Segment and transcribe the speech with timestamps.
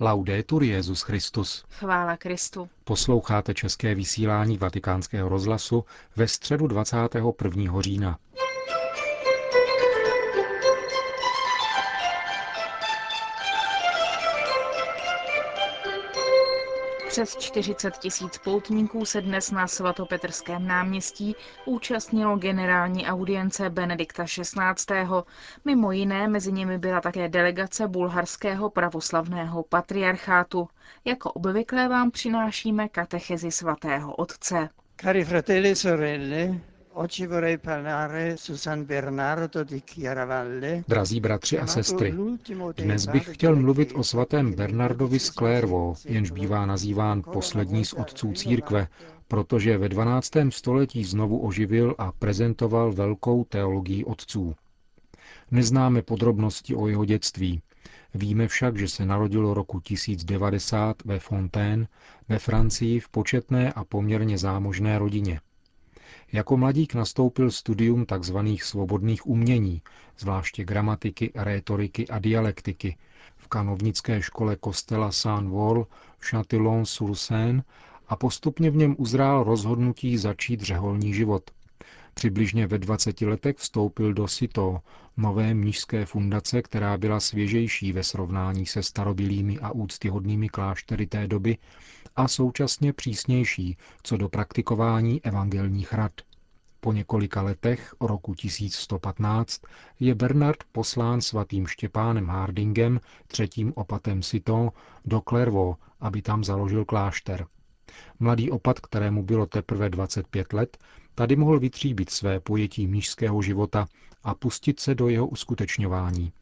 [0.00, 1.64] Laudetur Jezus Christus.
[1.70, 2.68] Chvála Kristu.
[2.84, 5.84] Posloucháte české vysílání Vatikánského rozhlasu
[6.16, 7.80] ve středu 21.
[7.80, 8.18] října.
[17.16, 25.24] Přes 40 tisíc poutníků se dnes na svatopetrském náměstí účastnilo generální audience Benedikta XVI.
[25.64, 30.68] Mimo jiné mezi nimi byla také delegace bulharského pravoslavného patriarchátu.
[31.04, 34.68] Jako obvykle vám přinášíme katechezi svatého otce.
[35.00, 36.60] Cari fratelli e sorelle,
[36.98, 40.84] Oggi vorrei parlare su San Bernardo di Chiaravalle.
[40.86, 42.14] Drazí bratři a sestry,
[42.76, 48.32] dnes bych chtěl mluvit o svatém Bernardovi z Clairvaux, jenž bývá nazýván poslední z otců
[48.32, 48.88] církve,
[49.28, 50.30] protože ve 12.
[50.50, 54.54] století znovu oživil a prezentoval velkou teologii otců.
[55.50, 57.62] Neznáme podrobnosti o jeho dětství.
[58.14, 61.86] Víme však, že se narodilo roku 1090 ve Fontaine
[62.28, 65.40] ve Francii v početné a poměrně zámožné rodině.
[66.32, 68.36] Jako mladík nastoupil studium tzv.
[68.62, 69.82] svobodných umění,
[70.18, 72.96] zvláště gramatiky, rétoriky a dialektiky,
[73.36, 75.86] v kanovnické škole kostela Saint-Vol
[76.18, 77.62] v Châtillon-sur-Seine
[78.08, 81.50] a postupně v něm uzrál rozhodnutí začít řeholní život.
[82.14, 84.80] Přibližně ve 20 letech vstoupil do Sito,
[85.16, 91.58] nové mnížské fundace, která byla svěžejší ve srovnání se starobilými a úctyhodnými kláštery té doby
[92.16, 96.12] a současně přísnější co do praktikování evangelních rad.
[96.80, 99.62] Po několika letech, roku 1115,
[100.00, 104.70] je Bernard poslán svatým Štěpánem Hardingem, třetím opatem Sito,
[105.04, 107.46] do Clairvaux, aby tam založil klášter.
[108.18, 110.78] Mladý opat, kterému bylo teprve 25 let,
[111.14, 113.86] tady mohl vytříbit své pojetí mnížského života
[114.24, 116.32] a pustit se do jeho uskutečňování.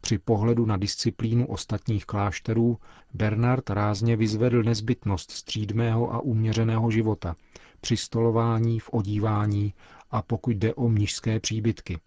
[0.00, 2.78] Při pohledu na disciplínu ostatních klášterů
[3.14, 7.36] Bernard rázně vyzvedl nezbytnost střídmého a uměřeného života,
[7.80, 9.74] při stolování, v odívání
[10.10, 11.98] a pokud jde o mnižské příbytky.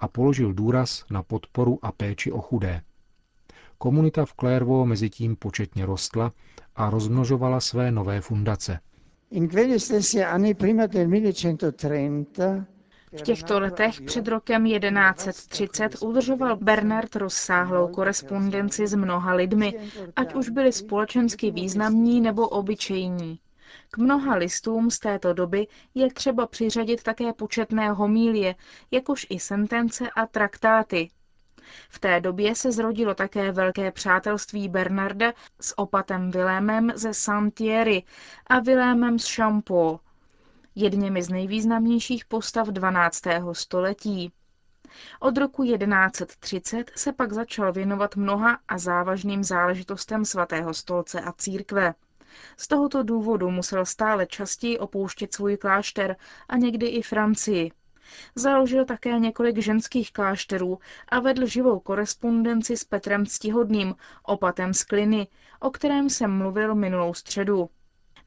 [0.00, 2.82] A položil důraz na podporu a péči o chudé.
[3.78, 6.32] Komunita v Clairvaux mezitím početně rostla
[6.76, 8.80] a rozmnožovala své nové fundace.
[9.30, 9.48] In
[10.26, 12.38] anni prima del 1130
[13.12, 19.74] v těchto letech před rokem 1130 udržoval Bernard rozsáhlou korespondenci s mnoha lidmi,
[20.16, 23.40] ať už byli společensky významní nebo obyčejní.
[23.90, 28.54] K mnoha listům z této doby je třeba přiřadit také početné homílie,
[28.90, 31.08] jakož i sentence a traktáty.
[31.88, 38.02] V té době se zrodilo také velké přátelství Bernarda s opatem Vilémem ze Saint-Thierry
[38.46, 39.98] a Vilémem z Champeau,
[40.78, 43.22] jedněmi z nejvýznamnějších postav 12.
[43.52, 44.32] století.
[45.20, 51.94] Od roku 1130 se pak začal věnovat mnoha a závažným záležitostem svatého stolce a církve.
[52.56, 56.16] Z tohoto důvodu musel stále častěji opouštět svůj klášter
[56.48, 57.70] a někdy i Francii.
[58.34, 60.78] Založil také několik ženských klášterů
[61.08, 65.28] a vedl živou korespondenci s Petrem Ctihodným, opatem z Kliny,
[65.60, 67.70] o kterém jsem mluvil minulou středu.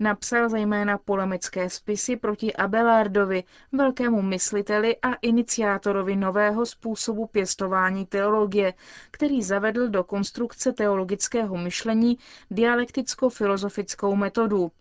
[0.02, 8.74] Napsal zejména polemické spisy proti Abelardovi, velkému mysliteli a iniciátorovi nového způsobu pěstování teologie,
[9.12, 12.18] který zavedl do konstrukce teologického myšlení
[12.52, 14.72] dialekticko-filozofickou metodu.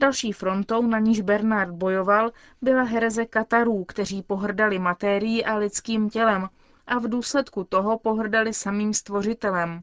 [0.00, 2.30] Další frontou, na níž Bernard bojoval,
[2.62, 6.48] byla hereze Katarů, kteří pohrdali matérií a lidským tělem
[6.86, 9.82] a v důsledku toho pohrdali samým stvořitelem.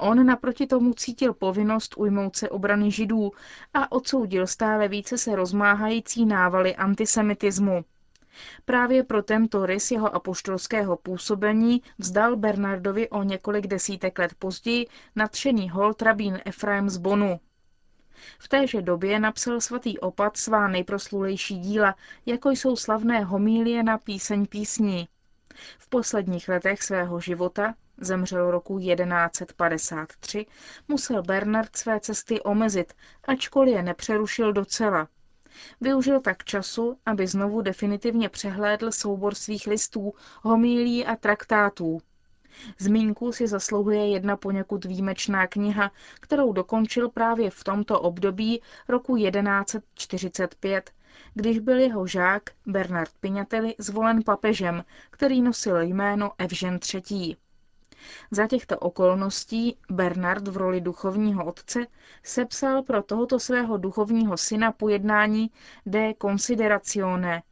[0.00, 3.32] On naproti tomu cítil povinnost ujmout se obrany židů
[3.74, 7.84] a odsoudil stále více se rozmáhající návaly antisemitismu.
[8.64, 15.70] Právě pro tento rys jeho apoštolského působení vzdal Bernardovi o několik desítek let později nadšený
[15.70, 17.40] hold rabín Efraim z Bonu.
[18.38, 21.94] V téže době napsal svatý opat svá nejproslulejší díla,
[22.26, 25.08] jako jsou slavné homílie na píseň písní.
[25.78, 30.46] V posledních letech svého života zemřel roku 1153,
[30.88, 32.94] musel Bernard své cesty omezit,
[33.24, 35.08] ačkoliv je nepřerušil docela.
[35.80, 40.12] Využil tak času, aby znovu definitivně přehlédl soubor svých listů,
[40.42, 42.00] homílí a traktátů.
[42.78, 50.90] Zmínku si zasluhuje jedna poněkud výjimečná kniha, kterou dokončil právě v tomto období roku 1145,
[51.34, 57.36] když byl jeho žák Bernard Pignatelli zvolen papežem, který nosil jméno Evžen III.
[58.30, 61.86] Za těchto okolností Bernard v roli duchovního otce
[62.22, 65.50] sepsal pro tohoto svého duchovního syna pojednání
[65.86, 67.42] De Considerazione,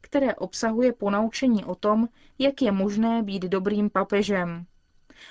[0.00, 2.08] které obsahuje ponaučení o tom,
[2.38, 4.66] jak je možné být dobrým papežem.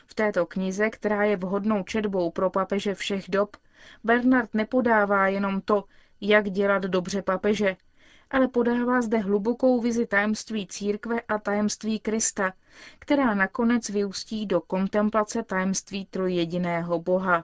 [0.07, 3.57] V této knize, která je vhodnou četbou pro papeže všech dob,
[4.03, 5.83] Bernard nepodává jenom to,
[6.21, 7.75] jak dělat dobře papeže,
[8.31, 12.53] ale podává zde hlubokou vizi tajemství církve a tajemství Krista,
[12.99, 17.43] která nakonec vyústí do kontemplace tajemství trojjediného Boha.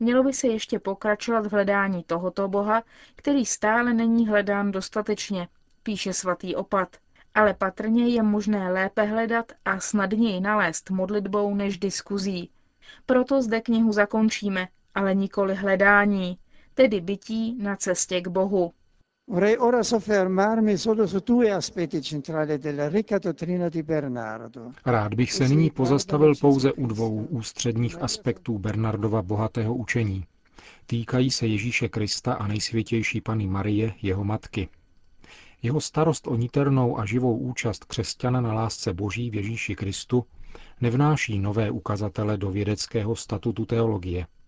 [0.00, 2.82] Mělo by se ještě pokračovat v hledání tohoto Boha,
[3.16, 5.48] který stále není hledán dostatečně,
[5.82, 6.96] píše svatý opat,
[7.34, 12.50] ale patrně je možné lépe hledat a snadněji nalézt modlitbou než diskuzí.
[13.06, 16.38] Proto zde knihu zakončíme, ale nikoli hledání,
[16.74, 18.72] tedy bytí na cestě k Bohu.
[19.30, 24.72] Vorrei ora soffermarmi solo su due aspetti centrali della ricca dottrina di Bernardo.
[24.84, 30.24] Rád bych se nyní pozastavil pouze u dvou ústředních aspektů Bernardova bohatého učení.
[30.86, 34.68] Týkají se Ježíše Krista a nejsvětější Pany Marie, jeho matky.
[35.62, 40.24] Jeho starost o niternou a živou účast křesťana na lásce Boží v Ježíši Kristu
[40.80, 44.26] nevnáší nové ukazatele do vědeckého statutu teologie–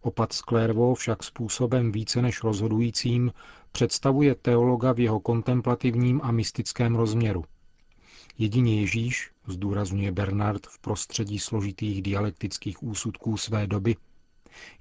[0.00, 3.32] Opat Sklérvo však způsobem více než rozhodujícím
[3.72, 7.44] představuje teologa v jeho kontemplativním a mystickém rozměru.
[8.38, 13.96] Jedině Ježíš, zdůrazňuje Bernard v prostředí složitých dialektických úsudků své doby,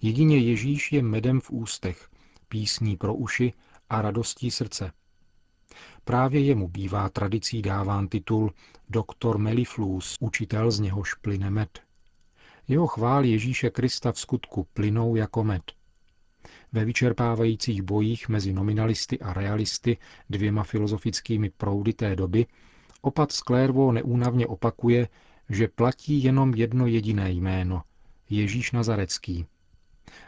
[0.01, 2.09] jedině Ježíš je medem v ústech,
[2.47, 3.53] písní pro uši
[3.89, 4.91] a radostí srdce.
[6.03, 8.53] Právě jemu bývá tradicí dáván titul
[8.89, 11.85] doktor Meliflus, učitel z něhož plyne med.
[12.67, 15.63] Jeho chvál Ježíše Krista v skutku plynou jako med.
[16.71, 19.97] Ve vyčerpávajících bojích mezi nominalisty a realisty,
[20.29, 22.45] dvěma filozofickými proudy té doby,
[23.01, 25.07] opat Sklérvo neúnavně opakuje,
[25.50, 27.83] že platí jenom jedno jediné jméno–
[28.29, 29.45] Ježíš Nazarecký.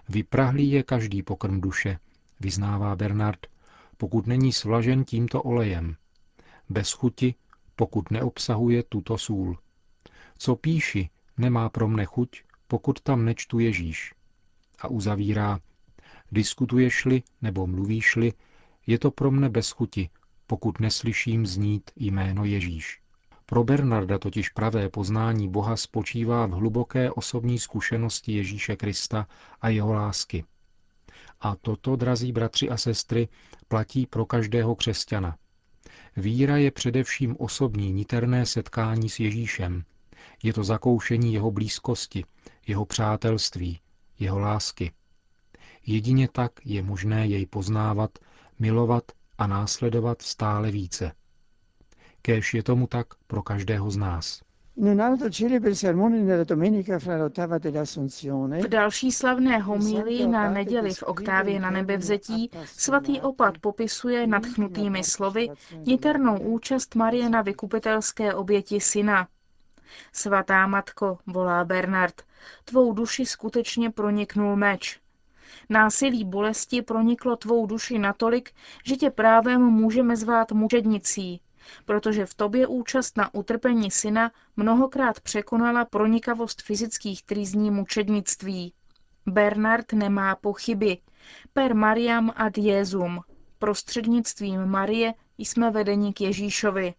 [0.10, 2.00] Vyprahlý je každý pokrm duše,
[2.40, 3.40] vyznává Bernard,
[3.98, 5.96] pokud není svlažen tímto olejem.
[6.70, 7.36] Bez chuti,
[7.76, 9.58] pokud neobsahuje tuto sůl.
[10.38, 14.14] Co píši, nemá pro mne chuť, pokud tam nečtu Ježíš.
[14.80, 15.60] A uzavírá,
[16.32, 18.34] diskutuješ-li nebo mluvíš-li,
[18.88, 20.10] je to pro mne bez chuti,
[20.48, 23.02] pokud neslyším znít jméno Ježíš.
[23.46, 29.28] Pro Bernarda totiž pravé poznání Boha spočívá v hluboké osobní zkušenosti Ježíše Krista
[29.62, 30.44] a jeho lásky.
[31.42, 33.28] A toto, drazí bratři a sestry,
[33.68, 35.38] platí pro každého křesťana.
[36.18, 39.84] Víra je především osobní niterné setkání s Ježíšem,
[40.44, 42.26] je to zakoušení jeho blízkosti,
[42.68, 43.80] jeho přátelství,
[44.20, 44.92] jeho lásky.
[45.86, 48.12] Jedině tak je možné jej poznávat,
[48.60, 49.04] milovat
[49.38, 51.12] a následovat stále více.
[52.22, 54.42] Kéž je tomu tak pro každého z nás.
[58.62, 65.48] V další slavné homílii na neděli v oktávě na nebevzetí svatý opat popisuje nadchnutými slovy
[65.86, 69.28] niternou účast Marie na vykupitelské oběti syna.
[70.14, 72.22] Svatá matko, volá Bernard,
[72.66, 75.00] tvou duši skutečně proniknul meč.
[75.70, 78.52] Násilí bolesti proniklo tvou duši natolik,
[78.84, 81.42] že tě právem můžeme zvát mučednicí,
[81.86, 88.74] protože v tobě účast na utrpení syna mnohokrát překonala pronikavost fyzických trýzní mučednictví.
[89.26, 90.98] Bernard nemá pochyby.
[91.54, 93.22] Per Mariam ad Jezum.
[93.60, 96.94] Prostřednictvím Marie jsme vedeni k Ježíšovi.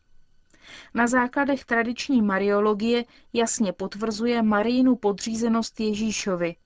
[0.94, 6.56] Na základech tradiční mariologie jasně potvrzuje Marijinu podřízenost Ježíšovi.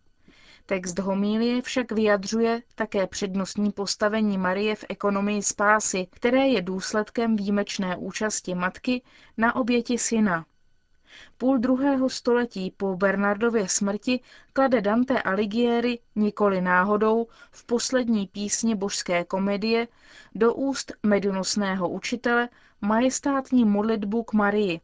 [0.66, 7.96] Text homílie však vyjadřuje také přednostní postavení Marie v ekonomii spásy, které je důsledkem výjimečné
[7.96, 9.02] účasti matky
[9.36, 10.46] na oběti syna.
[11.38, 14.20] Půl druhého století po Bernardově smrti
[14.52, 19.88] klade Dante Alighieri nikoli náhodou v poslední písni božské komedie
[20.34, 22.48] do úst medonosného učitele
[22.80, 24.80] majestátní modlitbu k Marii.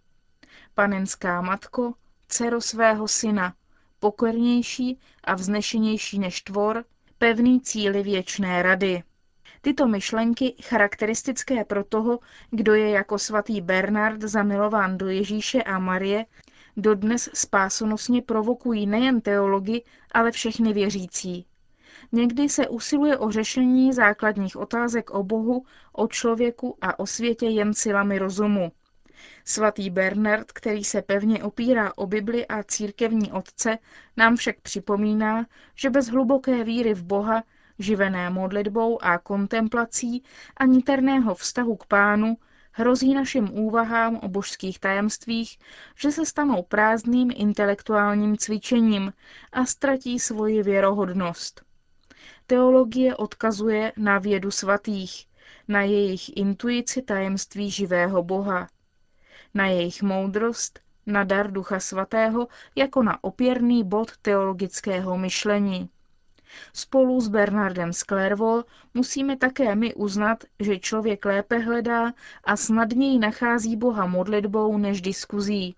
[0.75, 1.95] Panenská matko,
[2.29, 3.55] dcero svého syna,
[3.99, 6.85] pokornější a vznešenější než tvor,
[7.19, 9.03] pevný cíly věčné rady.
[9.61, 12.19] Tyto myšlenky, charakteristické pro toho,
[12.51, 16.27] kdo je jako svatý Bernard zamilován do Ježíše a Marie,
[16.77, 21.47] dodnes spásonosně provokují nejen teology, ale všechny věřící.
[22.13, 27.75] Někdy se usiluje o řešení základních otázek o Bohu, o člověku a o světě jen
[27.75, 28.73] silami rozumu.
[29.45, 33.79] Svatý Bernard, který se pevně opírá o Bibli a církevní otce,
[34.17, 37.43] nám však připomíná, že bez hluboké víry v Boha,
[37.79, 40.23] živené modlitbou a kontemplací
[40.57, 42.37] a niterného vztahu k pánu,
[42.73, 45.59] hrozí našim úvahám o božských tajemstvích,
[45.97, 49.13] že se stanou prázdným intelektuálním cvičením
[49.53, 51.63] a ztratí svoji věrohodnost.
[52.47, 55.27] Teologie odkazuje na vědu svatých,
[55.69, 58.69] na jejich intuici tajemství živého Boha,
[59.55, 65.91] na jejich moudrost, na dar Ducha Svatého jako na opěrný bod teologického myšlení.
[66.73, 68.65] Spolu s Bernardem Sklervol
[68.95, 72.13] musíme také my uznat, že člověk lépe hledá
[72.45, 75.77] a snadněji nachází Boha modlitbou než diskuzí.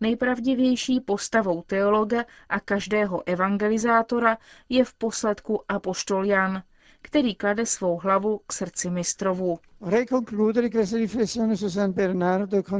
[0.00, 6.62] Nejpravdivější postavou teologa a každého evangelizátora je v posledku apoštol Jan,
[7.02, 9.58] který klade svou hlavu k srdci mistrovu.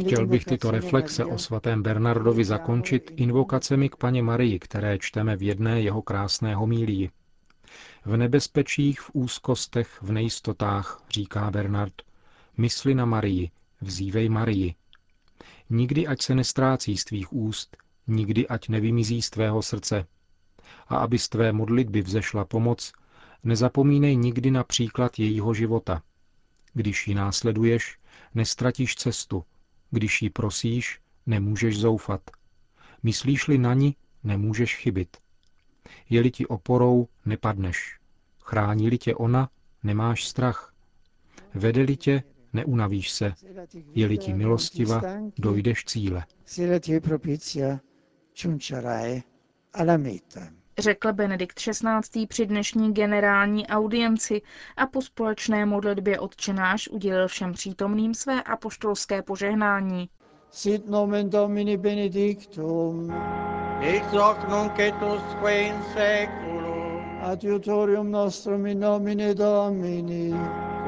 [0.06, 5.42] Chtěl bych tyto reflexe o svatém Bernardovi zakončit invokacemi k paně Marii, které čteme v
[5.42, 7.10] jedné jeho krásné homílii.
[8.04, 11.94] V nebezpečích, v úzkostech, v nejistotách, říká Bernard,
[12.56, 13.50] mysli na Marii,
[13.80, 14.74] vzívej Marii.
[15.70, 17.76] Nikdy ať se nestrácí z tvých úst,
[18.06, 20.04] nikdy ať nevymizí z tvého srdce.
[20.88, 22.92] A aby z tvé modlitby vzešla pomoc,
[23.44, 26.02] nezapomínej nikdy na příklad jejího života.
[26.74, 27.98] Když ji následuješ,
[28.34, 29.44] nestratíš cestu.
[29.90, 32.30] Když ji prosíš, nemůžeš zoufat.
[33.02, 35.16] Myslíš-li na ní, nemůžeš chybit.
[36.10, 37.98] Je-li ti oporou, nepadneš.
[38.40, 39.50] Chrání-li tě ona,
[39.82, 40.74] nemáš strach.
[41.54, 42.22] Vede-li tě,
[42.52, 43.34] neunavíš se.
[43.94, 45.02] Je-li ti milostiva,
[45.38, 46.24] dojdeš cíle.
[50.78, 52.26] Řekl Benedikt XVI.
[52.26, 54.42] při dnešní generální audienci
[54.76, 60.08] a po společné modlitbě odčenáš udělil všem přítomným své apoštolské požehnání.
[60.50, 63.14] Sit nomen Domini benedictum.
[63.80, 67.20] Ex hoc nunc et usque in seculum.
[67.22, 70.34] Adiutorium nostrum in nomine Domini.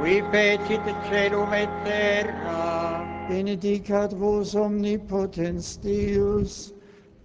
[0.00, 3.04] Qui fecit celum et terra.
[3.28, 6.74] Benedicat vos omnipotens Deus,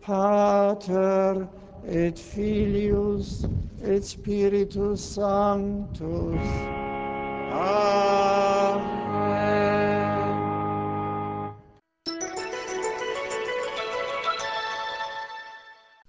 [0.06, 1.48] Pater
[1.88, 3.46] et Filius
[3.84, 6.36] et Spiritus Sanctus.
[7.52, 9.20] Amen.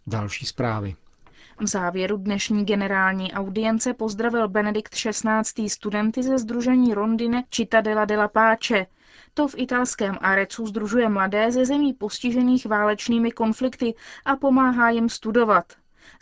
[0.07, 0.95] Další zprávy.
[1.61, 5.69] V závěru dnešní generální audience pozdravil Benedikt XVI.
[5.71, 8.87] studenty ze Združení Rondine Cittadella della Pace.
[9.35, 13.95] To v italském Arecu združuje mladé ze zemí postižených válečnými konflikty
[14.25, 15.73] a pomáhá jim studovat.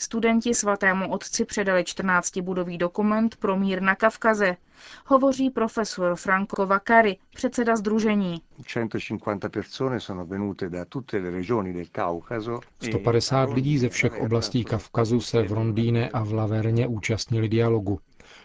[0.01, 4.57] Studenti svatému otci předali 14-budový dokument pro mír na Kavkaze.
[5.07, 8.43] Hovoří profesor Franco Vaccari, předseda združení.
[12.81, 18.01] 150 lidí ze všech oblastí Kavkazu se v Rondýne a v Laverně účastnili dialogu.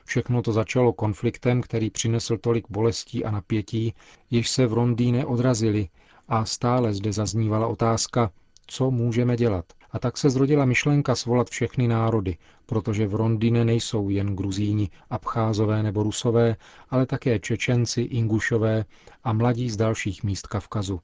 [0.05, 3.93] Všechno to začalo konfliktem, který přinesl tolik bolestí a napětí,
[4.31, 5.89] jež se v Rondýne odrazili
[6.27, 8.31] a stále zde zaznívala otázka,
[8.67, 9.65] co můžeme dělat.
[9.91, 15.83] A tak se zrodila myšlenka svolat všechny národy, protože v Rondine nejsou jen Gruzíni, Abcházové
[15.83, 16.55] nebo Rusové,
[16.89, 18.85] ale také Čečenci, Ingušové
[19.23, 20.99] a mladí z dalších míst Kavkazu.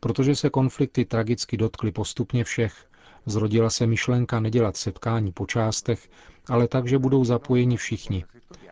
[0.00, 2.87] Protože se konflikty tragicky dotkly postupně všech,
[3.26, 6.08] zrodila se myšlenka nedělat setkání po částech,
[6.48, 8.24] ale tak, že budou zapojeni všichni,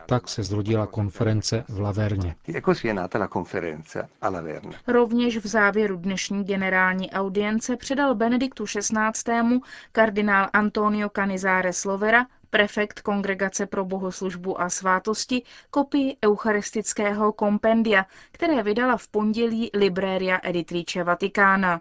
[0.06, 2.34] tak se zrodila konference v Laverně.
[2.48, 2.60] E
[4.92, 9.60] Rovněž v závěru dnešní generální audience předal Benediktu XVI.
[9.92, 18.96] kardinál Antonio Canizare Slovera, prefekt Kongregace pro bohoslužbu a svátosti, kopii eucharistického kompendia, které vydala
[18.96, 21.80] v pondělí Libreria Editrice Vatikána.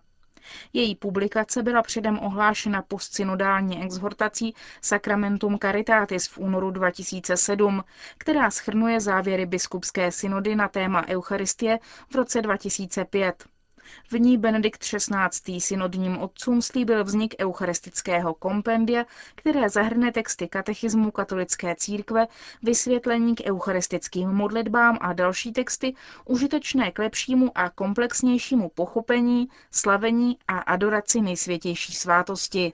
[0.73, 7.83] Její publikace byla předem ohlášena postsynodální exhortací Sacramentum Caritatis v únoru 2007,
[8.17, 11.79] která schrnuje závěry biskupské synody na téma Eucharistie
[12.11, 13.54] v roce 2005.
[14.11, 15.61] V ní Benedikt XVI.
[15.61, 22.27] synodním otcům slíbil vznik eucharistického kompendia, které zahrne texty katechismu katolické církve,
[22.63, 25.93] vysvětlení k eucharistickým modlitbám a další texty
[26.25, 32.73] užitečné k lepšímu a komplexnějšímu pochopení, slavení a adoraci nejsvětější svátosti.